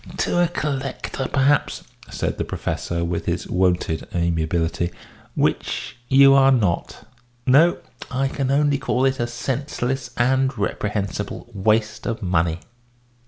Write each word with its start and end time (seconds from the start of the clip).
"To 0.17 0.43
a 0.43 0.47
collector, 0.47 1.27
perhaps," 1.31 1.83
said 2.09 2.39
the 2.39 2.43
Professor, 2.43 3.05
with 3.05 3.27
his 3.27 3.47
wonted 3.47 4.07
amiability, 4.15 4.89
"which 5.35 5.95
you 6.07 6.33
are 6.33 6.51
not. 6.51 7.05
No, 7.45 7.77
I 8.09 8.27
can 8.27 8.49
only 8.49 8.79
call 8.79 9.05
it 9.05 9.19
a 9.19 9.27
senseless 9.27 10.09
and 10.17 10.57
reprehensible 10.57 11.51
waste 11.53 12.07
of 12.07 12.23
money." 12.23 12.61